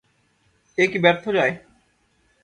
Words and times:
এ 0.77 0.85
কি 0.91 0.97
ব্যর্থ 1.03 1.23
যায়! 1.37 1.53